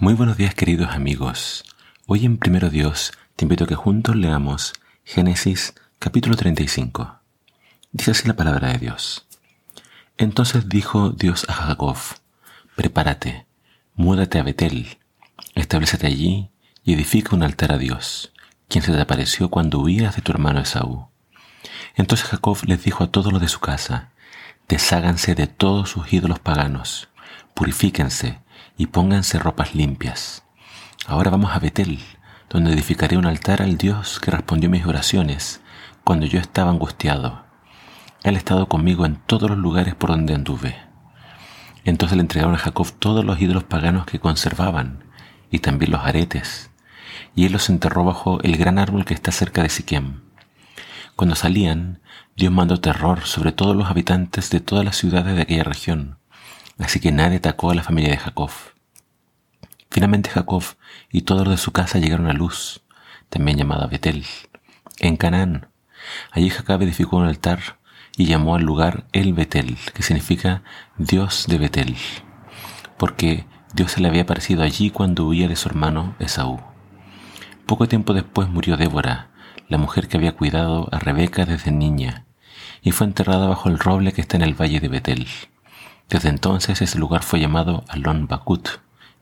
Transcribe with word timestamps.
Muy 0.00 0.14
buenos 0.14 0.38
días 0.38 0.54
queridos 0.54 0.92
amigos. 0.92 1.62
Hoy 2.06 2.24
en 2.24 2.38
Primero 2.38 2.70
Dios 2.70 3.12
te 3.36 3.44
invito 3.44 3.64
a 3.64 3.66
que 3.66 3.74
juntos 3.74 4.16
leamos 4.16 4.72
Génesis 5.04 5.74
capítulo 5.98 6.36
35. 6.36 7.20
Dice 7.92 8.12
así 8.12 8.26
la 8.26 8.32
palabra 8.32 8.68
de 8.68 8.78
Dios. 8.78 9.26
Entonces 10.16 10.70
dijo 10.70 11.10
Dios 11.10 11.44
a 11.50 11.52
Jacob, 11.52 11.98
prepárate, 12.76 13.44
múdate 13.94 14.38
a 14.38 14.42
Betel, 14.42 14.96
establecete 15.54 16.06
allí 16.06 16.48
y 16.82 16.94
edifica 16.94 17.36
un 17.36 17.42
altar 17.42 17.72
a 17.72 17.76
Dios, 17.76 18.32
quien 18.68 18.82
se 18.82 18.92
te 18.92 19.00
apareció 19.02 19.50
cuando 19.50 19.80
huías 19.80 20.16
de 20.16 20.22
tu 20.22 20.32
hermano 20.32 20.60
Esaú. 20.60 21.10
Entonces 21.94 22.26
Jacob 22.26 22.56
les 22.64 22.82
dijo 22.82 23.04
a 23.04 23.10
todos 23.10 23.34
los 23.34 23.42
de 23.42 23.48
su 23.48 23.60
casa, 23.60 24.12
desháganse 24.66 25.34
de 25.34 25.46
todos 25.46 25.90
sus 25.90 26.10
ídolos 26.10 26.38
paganos, 26.38 27.09
purifíquense 27.60 28.40
y 28.78 28.86
pónganse 28.86 29.38
ropas 29.38 29.74
limpias. 29.74 30.44
Ahora 31.06 31.30
vamos 31.30 31.52
a 31.52 31.58
Betel, 31.58 31.98
donde 32.48 32.72
edificaré 32.72 33.18
un 33.18 33.26
altar 33.26 33.60
al 33.60 33.76
Dios 33.76 34.18
que 34.18 34.30
respondió 34.30 34.70
mis 34.70 34.86
oraciones 34.86 35.60
cuando 36.02 36.24
yo 36.24 36.40
estaba 36.40 36.70
angustiado. 36.70 37.44
Él 38.22 38.36
ha 38.36 38.38
estado 38.38 38.66
conmigo 38.66 39.04
en 39.04 39.16
todos 39.16 39.50
los 39.50 39.58
lugares 39.58 39.94
por 39.94 40.08
donde 40.08 40.32
anduve. 40.32 40.74
Entonces 41.84 42.16
le 42.16 42.22
entregaron 42.22 42.54
a 42.54 42.58
Jacob 42.58 42.90
todos 42.98 43.26
los 43.26 43.38
ídolos 43.38 43.64
paganos 43.64 44.06
que 44.06 44.20
conservaban, 44.20 45.04
y 45.50 45.58
también 45.58 45.90
los 45.90 46.00
aretes, 46.00 46.70
y 47.34 47.44
él 47.44 47.52
los 47.52 47.68
enterró 47.68 48.04
bajo 48.04 48.40
el 48.40 48.56
gran 48.56 48.78
árbol 48.78 49.04
que 49.04 49.12
está 49.12 49.32
cerca 49.32 49.62
de 49.62 49.68
Siquem. 49.68 50.22
Cuando 51.14 51.36
salían, 51.36 52.00
Dios 52.36 52.54
mandó 52.54 52.80
terror 52.80 53.26
sobre 53.26 53.52
todos 53.52 53.76
los 53.76 53.90
habitantes 53.90 54.48
de 54.48 54.60
todas 54.60 54.82
las 54.82 54.96
ciudades 54.96 55.36
de 55.36 55.42
aquella 55.42 55.64
región, 55.64 56.19
así 56.80 57.00
que 57.00 57.12
nadie 57.12 57.38
atacó 57.38 57.70
a 57.70 57.74
la 57.74 57.82
familia 57.82 58.10
de 58.10 58.16
Jacob. 58.16 58.50
Finalmente 59.90 60.30
Jacob 60.30 60.62
y 61.10 61.22
todos 61.22 61.46
los 61.46 61.56
de 61.56 61.62
su 61.62 61.72
casa 61.72 61.98
llegaron 61.98 62.28
a 62.28 62.32
Luz, 62.32 62.82
también 63.28 63.58
llamada 63.58 63.86
Betel, 63.86 64.24
en 64.98 65.16
Canaán. 65.16 65.68
Allí 66.32 66.50
Jacob 66.50 66.80
edificó 66.82 67.16
un 67.16 67.26
altar 67.26 67.78
y 68.16 68.26
llamó 68.26 68.56
al 68.56 68.62
lugar 68.62 69.04
El 69.12 69.34
Betel, 69.34 69.76
que 69.94 70.02
significa 70.02 70.62
Dios 70.96 71.46
de 71.48 71.58
Betel, 71.58 71.96
porque 72.96 73.46
Dios 73.74 73.92
se 73.92 74.00
le 74.00 74.08
había 74.08 74.22
aparecido 74.22 74.62
allí 74.62 74.90
cuando 74.90 75.26
huía 75.26 75.48
de 75.48 75.56
su 75.56 75.68
hermano 75.68 76.14
Esaú. 76.18 76.60
Poco 77.66 77.88
tiempo 77.88 78.14
después 78.14 78.48
murió 78.48 78.76
Débora, 78.76 79.30
la 79.68 79.78
mujer 79.78 80.08
que 80.08 80.16
había 80.16 80.32
cuidado 80.32 80.88
a 80.92 80.98
Rebeca 80.98 81.46
desde 81.46 81.70
niña, 81.70 82.26
y 82.82 82.90
fue 82.92 83.06
enterrada 83.06 83.46
bajo 83.46 83.68
el 83.68 83.78
roble 83.78 84.12
que 84.12 84.20
está 84.20 84.36
en 84.36 84.42
el 84.42 84.60
valle 84.60 84.80
de 84.80 84.88
Betel. 84.88 85.26
Desde 86.10 86.28
entonces 86.28 86.82
ese 86.82 86.98
lugar 86.98 87.22
fue 87.22 87.38
llamado 87.38 87.84
Alon 87.88 88.26
Bakut, 88.26 88.68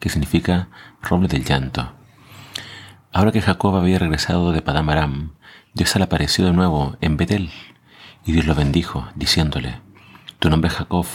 que 0.00 0.08
significa 0.08 0.68
roble 1.02 1.28
del 1.28 1.44
llanto. 1.44 1.92
Ahora 3.12 3.30
que 3.30 3.42
Jacob 3.42 3.76
había 3.76 3.98
regresado 3.98 4.52
de 4.52 4.62
Padamaram, 4.62 5.32
Dios 5.74 5.90
se 5.90 5.98
le 5.98 6.06
apareció 6.06 6.46
de 6.46 6.54
nuevo 6.54 6.96
en 7.02 7.18
Betel, 7.18 7.50
y 8.24 8.32
Dios 8.32 8.46
lo 8.46 8.54
bendijo, 8.54 9.06
diciéndole, 9.14 9.82
Tu 10.38 10.48
nombre 10.48 10.68
es 10.68 10.76
Jacob, 10.76 11.06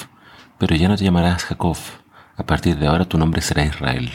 pero 0.59 0.75
ya 0.75 0.87
no 0.87 0.95
te 0.95 1.05
llamarás 1.05 1.45
Jacob, 1.45 1.77
a 2.37 2.45
partir 2.45 2.77
de 2.77 2.85
ahora 2.85 3.05
tu 3.05 3.17
nombre 3.17 3.41
será 3.41 3.65
Israel. 3.65 4.11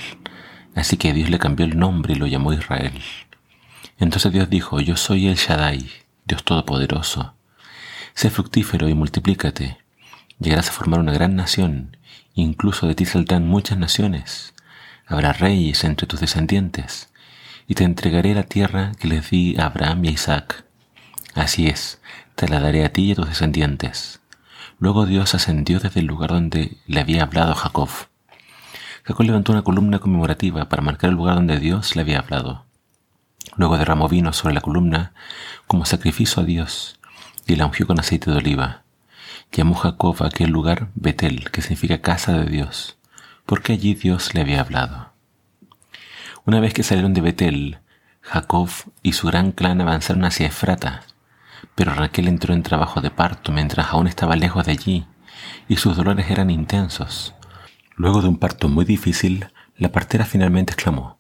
Así 0.77 0.97
que 0.97 1.13
Dios 1.13 1.29
le 1.29 1.41
cambió 1.41 1.67
el 1.67 1.77
nombre 1.77 2.13
y 2.13 2.17
lo 2.17 2.29
llamó 2.29 2.53
Israel. 2.53 3.03
Entonces 3.99 4.33
Dios 4.33 4.49
dijo, 4.49 4.79
yo 4.79 4.97
soy 4.97 5.27
el 5.27 5.35
Shaddai, 5.35 5.91
Dios 6.25 6.45
Todopoderoso. 6.45 7.35
Sé 8.15 8.31
fructífero 8.31 8.89
y 8.89 8.95
multiplícate. 8.95 9.79
Llegarás 10.41 10.69
a 10.69 10.73
formar 10.73 11.01
una 11.01 11.13
gran 11.13 11.35
nación, 11.35 11.97
incluso 12.35 12.87
de 12.87 12.95
ti 12.95 13.05
saldrán 13.05 13.47
muchas 13.47 13.77
naciones. 13.77 14.55
Habrá 15.07 15.33
reyes 15.33 15.83
entre 15.85 16.07
tus 16.07 16.21
descendientes, 16.21 17.11
y 17.67 17.75
te 17.75 17.85
entregaré 17.85 18.35
la 18.35 18.45
tierra 18.45 18.93
que 19.01 19.09
les 19.09 19.31
di 19.31 19.57
a 19.59 19.67
Abraham 19.67 20.05
y 20.05 20.09
a 20.09 20.13
Isaac. 20.13 20.65
Así 21.35 21.67
es, 21.67 22.01
te 22.37 22.49
la 22.49 22.61
daré 22.61 22.85
a 22.85 22.93
ti 22.93 23.07
y 23.07 23.13
a 23.13 23.15
tus 23.17 23.29
descendientes. 23.29 24.21
Luego 24.79 25.07
Dios 25.07 25.35
ascendió 25.35 25.81
desde 25.81 26.01
el 26.01 26.07
lugar 26.07 26.31
donde 26.31 26.77
le 26.87 27.01
había 27.01 27.25
hablado 27.25 27.55
Jacob. 27.55 27.89
Jacob 29.03 29.27
levantó 29.27 29.53
una 29.53 29.63
columna 29.63 29.99
conmemorativa 29.99 30.69
para 30.69 30.83
marcar 30.83 31.11
el 31.11 31.17
lugar 31.17 31.35
donde 31.35 31.59
Dios 31.59 31.97
le 31.97 32.03
había 32.03 32.21
hablado. 32.21 32.65
Luego 33.57 33.77
derramó 33.77 34.09
vino 34.09 34.33
sobre 34.33 34.55
la 34.55 34.61
columna 34.61 35.13
como 35.67 35.85
sacrificio 35.85 36.43
a 36.43 36.47
Dios 36.47 37.01
y 37.47 37.57
la 37.57 37.67
ungió 37.67 37.89
con 37.89 37.99
aceite 37.99 38.31
de 38.31 38.37
oliva. 38.37 38.85
Llamó 39.53 39.75
Jacob 39.75 40.17
a 40.23 40.27
aquel 40.27 40.51
lugar 40.51 40.89
Betel, 40.95 41.51
que 41.51 41.63
significa 41.63 42.01
casa 42.01 42.33
de 42.39 42.51
Dios, 42.51 42.99
porque 43.47 43.73
allí 43.73 43.95
Dios 43.95 44.35
le 44.35 44.43
había 44.43 44.61
hablado. 44.61 45.13
Una 46.45 46.61
vez 46.61 46.75
que 46.75 46.83
salieron 46.83 47.15
de 47.15 47.21
Betel, 47.21 47.79
Jacob 48.21 48.69
y 49.03 49.13
su 49.13 49.27
gran 49.27 49.53
clan 49.53 49.81
avanzaron 49.81 50.25
hacia 50.25 50.47
Efrata, 50.47 51.03
pero 51.75 51.95
Raquel 51.95 52.29
entró 52.29 52.55
en 52.55 52.63
trabajo 52.63 53.01
de 53.01 53.11
parto 53.11 53.53
mientras 53.53 53.89
aún 53.89 54.07
estaba 54.07 54.37
lejos 54.37 54.67
de 54.67 54.73
allí, 54.73 55.07
y 55.69 55.77
sus 55.77 55.97
dolores 55.97 56.31
eran 56.31 56.51
intensos. 56.51 57.35
Luego 57.97 58.23
de 58.23 58.29
un 58.29 58.39
parto 58.39 58.69
muy 58.69 58.85
difícil, 58.85 59.49
la 59.77 59.91
partera 59.93 60.25
finalmente 60.25 60.73
exclamó, 60.73 61.19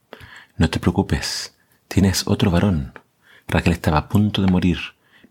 No 0.57 0.71
te 0.71 0.81
preocupes, 0.81 1.55
Tienes 1.89 2.25
otro 2.27 2.51
varón. 2.51 2.93
Raquel 3.49 3.73
estaba 3.73 3.97
a 3.97 4.09
punto 4.11 4.43
de 4.43 4.53
morir, 4.53 4.79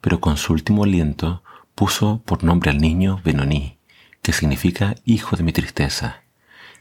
pero 0.02 0.20
con 0.20 0.38
su 0.38 0.54
último 0.54 0.84
aliento 0.84 1.44
puso 1.78 2.24
por 2.26 2.44
nombre 2.44 2.72
al 2.72 2.80
niño 2.80 3.22
Benoní, 3.24 3.78
que 4.24 4.34
significa 4.34 4.96
hijo 5.06 5.36
de 5.36 5.44
mi 5.44 5.52
tristeza. 5.54 6.24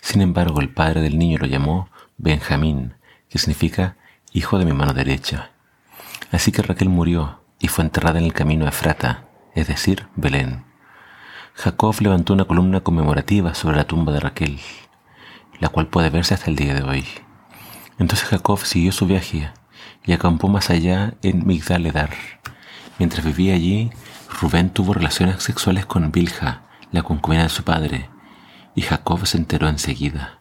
Sin 0.00 0.22
embargo, 0.22 0.62
el 0.62 0.70
padre 0.70 1.02
del 1.02 1.18
niño 1.18 1.36
lo 1.36 1.46
llamó 1.46 1.90
Benjamín, 2.16 2.94
que 3.28 3.38
significa 3.38 3.98
hijo 4.32 4.58
de 4.58 4.64
mi 4.64 4.72
mano 4.72 4.94
derecha. 4.94 5.50
Así 6.32 6.50
que 6.50 6.62
Raquel 6.62 6.88
murió 6.88 7.42
y 7.60 7.68
fue 7.68 7.84
enterrada 7.84 8.18
en 8.18 8.24
el 8.24 8.32
camino 8.32 8.64
a 8.64 8.70
Efrata, 8.70 9.26
es 9.54 9.68
decir, 9.68 10.06
Belén. 10.16 10.64
Jacob 11.52 11.94
levantó 12.00 12.32
una 12.32 12.46
columna 12.46 12.80
conmemorativa 12.80 13.54
sobre 13.54 13.76
la 13.76 13.84
tumba 13.84 14.14
de 14.14 14.20
Raquel, 14.20 14.58
la 15.60 15.68
cual 15.68 15.88
puede 15.88 16.08
verse 16.08 16.32
hasta 16.32 16.48
el 16.48 16.56
día 16.56 16.72
de 16.72 16.82
hoy. 16.82 17.04
Entonces 17.98 18.26
Jacob 18.28 18.60
siguió 18.60 18.92
su 18.92 19.06
viaje 19.06 19.50
y 20.06 20.12
acampó 20.14 20.48
más 20.48 20.70
allá 20.70 21.12
en 21.20 21.46
Migdaledar. 21.46 22.14
Mientras 22.98 23.26
vivía 23.26 23.52
allí, 23.52 23.90
Rubén 24.30 24.70
tuvo 24.70 24.94
relaciones 24.94 25.42
sexuales 25.42 25.86
con 25.86 26.12
Bilha, 26.12 26.62
la 26.92 27.02
concubina 27.02 27.44
de 27.44 27.48
su 27.48 27.64
padre, 27.64 28.10
y 28.74 28.82
Jacob 28.82 29.26
se 29.26 29.38
enteró 29.38 29.68
enseguida. 29.68 30.40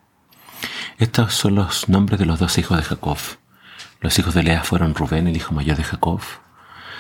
Estos 0.98 1.34
son 1.34 1.56
los 1.56 1.90
nombres 1.90 2.20
de 2.20 2.26
los 2.26 2.40
dos 2.40 2.58
hijos 2.58 2.78
de 2.78 2.84
Jacob. 2.84 3.18
Los 4.02 4.18
hijos 4.20 4.34
de 4.34 4.44
Lea 4.44 4.64
fueron 4.64 4.96
Rubén, 4.96 5.28
el 5.28 5.36
hijo 5.36 5.54
mayor 5.54 5.78
de 5.78 5.84
Jacob, 5.84 6.22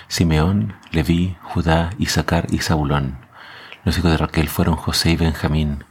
Simeón, 0.07 0.75
Leví, 0.91 1.37
Judá, 1.41 1.91
Isaacar 1.97 2.47
y 2.51 2.59
Zabulón. 2.59 3.19
Los 3.83 3.97
hijos 3.97 4.11
de 4.11 4.17
Raquel 4.17 4.49
fueron 4.49 4.75
José 4.75 5.11
y 5.11 5.15
Benjamín. 5.15 5.83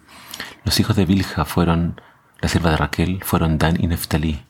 Los 0.65 0.81
hijos 0.81 0.97
de 0.97 1.05
Bilha 1.05 1.45
fueron, 1.45 2.01
la 2.41 2.49
sierva 2.49 2.71
de 2.71 2.77
Raquel, 2.77 3.23
fueron 3.23 3.59
Dan 3.59 3.83
y 3.83 3.87
Neftalí. 3.87 4.45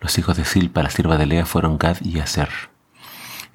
Los 0.00 0.18
hijos 0.18 0.36
de 0.36 0.44
Silpa, 0.44 0.82
la 0.82 0.90
sierva 0.90 1.16
de 1.16 1.26
Lea, 1.26 1.46
fueron 1.46 1.78
Gad 1.78 1.98
y 2.02 2.18
Aser. 2.20 2.50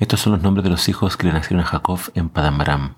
Estos 0.02 0.20
son 0.20 0.34
los 0.34 0.42
nombres 0.42 0.64
de 0.64 0.72
los 0.72 0.90
hijos 0.90 1.16
que 1.16 1.28
le 1.28 1.34
nacieron 1.34 1.64
a 1.64 1.68
Jacob 1.68 2.00
en 2.16 2.30
Padamaram. 2.30 2.96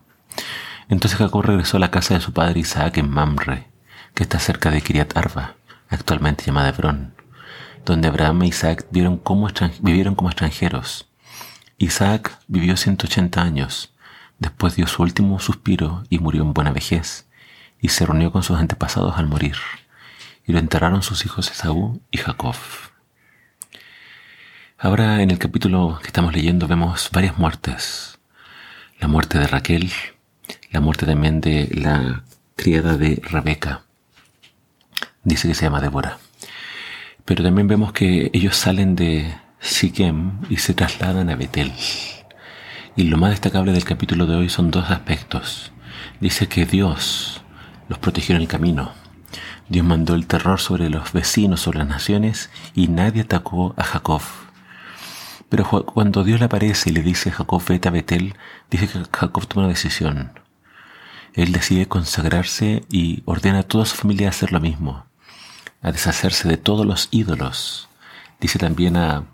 Entonces 0.88 1.19
Jacob 1.19 1.41
regresó 1.41 1.75
a 1.75 1.81
la 1.81 1.91
casa 1.91 2.14
de 2.14 2.22
su 2.22 2.31
padre 2.31 2.62
Isaac 2.62 2.97
en 2.97 3.09
Mamre, 3.09 3.68
que 4.14 4.24
está 4.24 4.40
cerca 4.40 4.72
de 4.72 4.80
Kiriat 4.80 5.18
Arba, 5.18 5.56
actualmente 5.90 6.46
llamada 6.46 6.69
Hebrón, 6.69 7.14
donde 7.86 8.08
Abraham 8.08 8.44
e 8.44 8.47
Isaac 8.47 8.86
vivieron 8.90 9.18
como, 9.18 9.50
extranjeros. 9.50 11.09
Isaac 11.78 12.40
vivió 12.47 12.78
180 12.78 13.41
años, 13.41 13.94
después 14.40 14.78
dio 14.78 14.88
su 14.88 15.02
último 15.02 15.41
suspiro 15.41 16.06
y 16.09 16.20
murió 16.20 16.44
en 16.44 16.53
buena 16.53 16.72
vejez, 16.72 17.28
y 17.81 17.90
se 17.90 18.06
reunió 18.06 18.31
con 18.31 18.44
sus 18.44 18.58
antepasados 18.58 19.18
al 19.18 19.28
morir, 19.28 19.58
y 20.46 20.53
lo 20.53 20.59
enterraron 20.59 21.03
sus 21.03 21.25
hijos 21.25 21.52
Esaú 21.52 22.02
y 22.12 22.20
Jacob. 22.20 22.55
Ahora 24.84 25.22
en 25.22 25.32
el 25.32 25.40
capítulo 25.40 25.97
que 26.02 26.08
estamos 26.08 26.34
leyendo 26.34 26.68
vemos 26.68 27.09
varias 27.14 27.38
muertes. 27.38 28.20
La 29.00 29.08
muerte 29.08 29.40
de 29.40 29.47
Raquel, 29.47 29.90
la 30.72 30.82
muerte 30.82 31.06
también 31.06 31.40
de 31.40 31.70
la 31.74 32.26
criada 32.58 32.97
de 32.97 33.22
Rebeca. 33.24 33.84
Dice 35.24 35.47
que 35.47 35.56
se 35.56 35.64
llama 35.64 35.80
Débora. 35.80 36.18
Pero 37.24 37.46
también 37.46 37.70
vemos 37.70 37.94
que 37.94 38.30
ellos 38.34 38.58
salen 38.58 38.97
de 38.97 39.34
Siquem 39.62 40.41
y 40.50 40.58
se 40.58 40.74
trasladan 40.74 41.29
a 41.29 41.38
Betel. 41.38 41.72
Y 42.97 43.03
lo 43.03 43.18
más 43.18 43.29
destacable 43.29 43.72
del 43.72 43.86
capítulo 43.86 44.26
de 44.26 44.36
hoy 44.36 44.50
son 44.50 44.70
dos 44.70 44.91
aspectos. 44.91 45.72
Dice 46.20 46.47
que 46.47 46.66
Dios 46.66 47.41
los 47.88 48.00
protegió 48.00 48.36
en 48.36 48.41
el 48.41 48.50
camino. 48.50 48.91
Dios 49.70 49.86
mandó 49.86 50.14
el 50.14 50.28
terror 50.28 50.59
sobre 50.59 50.90
los 50.90 51.14
vecinos, 51.14 51.62
sobre 51.62 51.79
las 51.79 51.88
naciones, 51.88 52.50
y 52.76 52.90
nadie 52.90 53.22
atacó 53.22 53.74
a 53.78 53.84
Jacob. 53.86 54.22
Pero 55.53 55.70
cuando 55.85 56.23
Dios 56.23 56.40
le 56.40 56.47
aparece 56.47 56.90
y 56.90 56.94
le 56.94 57.03
dice 57.03 57.29
a 57.29 57.34
Jacob, 57.34 57.61
vete 57.67 57.88
a 57.88 57.91
Betel, 57.91 58.34
dice 58.72 58.88
que 58.88 59.03
Jacob 59.16 59.46
toma 59.46 59.66
una 59.66 59.76
decisión. 59.76 60.32
Él 61.35 61.52
decide 61.52 61.85
consagrarse 61.85 62.84
y 62.90 63.22
ordena 63.26 63.59
a 63.59 63.64
toda 63.64 63.85
su 63.85 63.96
familia 63.96 64.29
hacer 64.29 64.52
lo 64.52 64.59
mismo. 64.59 65.05
a 65.84 65.91
deshacerse 65.91 66.47
de 66.50 66.58
todos 66.58 66.88
los 66.88 67.08
ídolos. 67.11 67.88
Dice 68.40 68.58
también 68.58 68.97
a 68.97 69.26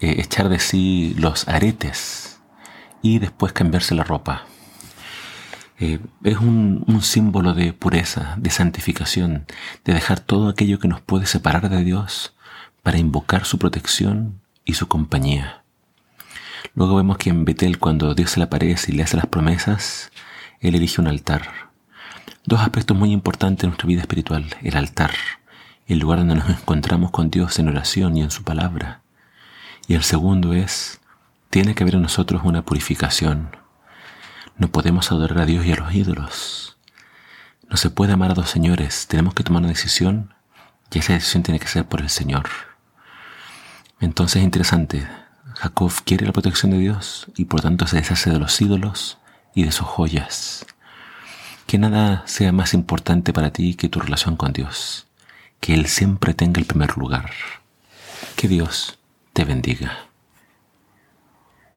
eh, 0.00 0.14
echar 0.16 0.48
de 0.48 0.60
sí 0.60 1.14
los 1.18 1.46
aretes 1.46 2.40
y 3.02 3.18
después 3.18 3.52
cambiarse 3.52 3.94
la 3.94 4.04
ropa. 4.04 4.46
Eh, 5.78 6.00
es 6.24 6.38
un, 6.38 6.86
símbolo 7.02 7.52
de 7.52 7.74
pureza, 7.74 8.36
de 8.38 8.48
santificación, 8.48 9.44
de 9.84 9.92
dejar 9.92 10.20
todo 10.20 10.48
aquello 10.48 10.78
que 10.78 10.88
nos 10.88 11.02
puede 11.02 11.26
separar 11.26 11.68
de 11.68 11.84
Dios 11.84 12.34
para 12.82 12.96
invocar 12.96 13.44
su 13.44 13.58
protección 13.58 14.40
y 14.64 14.72
su 14.72 14.88
compañía. 14.88 15.65
Luego 16.76 16.96
vemos 16.96 17.16
que 17.16 17.30
en 17.30 17.46
Betel, 17.46 17.78
cuando 17.78 18.14
Dios 18.14 18.32
se 18.32 18.38
le 18.38 18.44
aparece 18.44 18.92
y 18.92 18.94
le 18.94 19.02
hace 19.02 19.16
las 19.16 19.26
promesas, 19.26 20.12
Él 20.60 20.74
elige 20.74 21.00
un 21.00 21.08
altar. 21.08 21.48
Dos 22.44 22.60
aspectos 22.60 22.94
muy 22.94 23.12
importantes 23.12 23.64
en 23.64 23.70
nuestra 23.70 23.88
vida 23.88 24.02
espiritual. 24.02 24.44
El 24.62 24.76
altar, 24.76 25.12
el 25.86 26.00
lugar 26.00 26.18
donde 26.18 26.34
nos 26.34 26.50
encontramos 26.50 27.10
con 27.10 27.30
Dios 27.30 27.58
en 27.58 27.68
oración 27.68 28.14
y 28.18 28.22
en 28.22 28.30
su 28.30 28.44
palabra. 28.44 29.00
Y 29.88 29.94
el 29.94 30.02
segundo 30.02 30.52
es, 30.52 31.00
tiene 31.48 31.74
que 31.74 31.82
haber 31.82 31.94
en 31.94 32.02
nosotros 32.02 32.42
una 32.44 32.62
purificación. 32.62 33.56
No 34.58 34.68
podemos 34.68 35.10
adorar 35.10 35.38
a 35.38 35.46
Dios 35.46 35.64
y 35.64 35.72
a 35.72 35.76
los 35.76 35.94
ídolos. 35.94 36.76
No 37.70 37.78
se 37.78 37.88
puede 37.88 38.12
amar 38.12 38.32
a 38.32 38.34
dos 38.34 38.50
señores. 38.50 39.06
Tenemos 39.06 39.32
que 39.32 39.44
tomar 39.44 39.60
una 39.60 39.70
decisión 39.70 40.34
y 40.92 40.98
esa 40.98 41.14
decisión 41.14 41.42
tiene 41.42 41.58
que 41.58 41.68
ser 41.68 41.86
por 41.86 42.02
el 42.02 42.10
Señor. 42.10 42.50
Entonces 43.98 44.36
es 44.36 44.44
interesante. 44.44 45.08
Jacob 45.56 45.90
quiere 46.04 46.26
la 46.26 46.32
protección 46.32 46.70
de 46.70 46.78
Dios 46.78 47.26
y 47.34 47.46
por 47.46 47.62
tanto 47.62 47.86
se 47.86 47.96
deshace 47.96 48.30
de 48.30 48.38
los 48.38 48.60
ídolos 48.60 49.18
y 49.54 49.64
de 49.64 49.72
sus 49.72 49.86
joyas. 49.86 50.66
Que 51.66 51.78
nada 51.78 52.22
sea 52.26 52.52
más 52.52 52.74
importante 52.74 53.32
para 53.32 53.50
ti 53.50 53.74
que 53.74 53.88
tu 53.88 53.98
relación 53.98 54.36
con 54.36 54.52
Dios. 54.52 55.06
Que 55.60 55.74
Él 55.74 55.86
siempre 55.86 56.34
tenga 56.34 56.60
el 56.60 56.66
primer 56.66 56.96
lugar. 56.98 57.30
Que 58.36 58.48
Dios 58.48 58.98
te 59.32 59.44
bendiga. 59.44 60.06